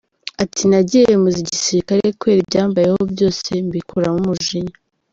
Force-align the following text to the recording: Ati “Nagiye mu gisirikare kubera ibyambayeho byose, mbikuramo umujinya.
Ati 0.43 0.63
“Nagiye 0.69 1.11
mu 1.21 1.29
gisirikare 1.49 2.01
kubera 2.19 2.41
ibyambayeho 2.43 3.01
byose, 3.13 3.49
mbikuramo 3.67 4.17
umujinya. 4.23 4.75